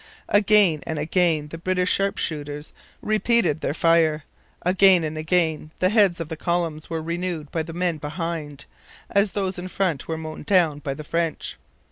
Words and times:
Again 0.29 0.79
and 0.87 0.97
again 0.97 1.49
the 1.49 1.59
British 1.59 1.91
sharpshooters 1.93 2.73
repeated 3.03 3.61
their 3.61 3.75
fire; 3.75 4.23
again 4.63 5.03
and 5.03 5.15
again 5.15 5.69
the 5.77 5.89
heads 5.89 6.19
of 6.19 6.27
the 6.27 6.35
columns 6.35 6.89
were 6.89 7.03
renewed 7.03 7.51
by 7.51 7.61
the 7.61 7.71
men 7.73 7.99
behind, 7.99 8.65
as 9.11 9.33
those 9.33 9.59
in 9.59 9.67
front 9.67 10.07
were 10.07 10.17
mown 10.17 10.41
down 10.41 10.79
by 10.79 10.95
the 10.95 11.03
French. 11.03 11.55